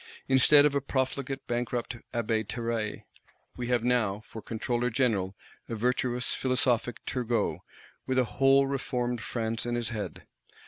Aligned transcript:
Instead 0.27 0.65
of 0.65 0.73
a 0.73 0.81
profligate 0.81 1.45
bankrupt 1.45 1.95
Abbé 2.11 2.47
Terray, 2.47 3.03
we 3.55 3.67
have 3.67 3.83
now, 3.83 4.21
for 4.25 4.41
Controller 4.41 4.89
General, 4.89 5.35
a 5.69 5.75
virtuous 5.75 6.33
philosophic 6.33 7.05
Turgot, 7.05 7.59
with 8.07 8.17
a 8.17 8.23
whole 8.23 8.65
Reformed 8.65 9.21
France 9.21 9.63
in 9.63 9.75
his 9.75 9.89
head. 9.89 10.25